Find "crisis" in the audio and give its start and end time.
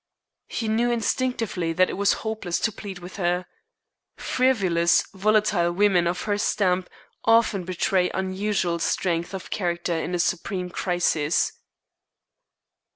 10.71-11.51